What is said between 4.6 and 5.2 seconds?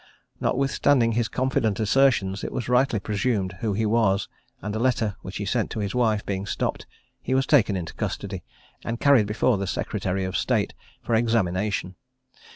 a letter